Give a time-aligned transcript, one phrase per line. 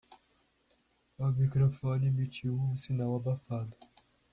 [1.19, 3.77] O microfone emitiu um sinal abafado.